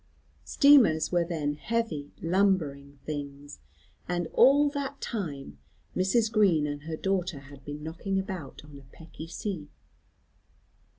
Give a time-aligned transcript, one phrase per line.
[0.45, 3.59] Steamers were then heavy lumbering things,
[4.09, 5.59] and all that time
[5.95, 6.31] Mrs.
[6.31, 9.69] Green and her daughter had been knocking about on a pecky sea.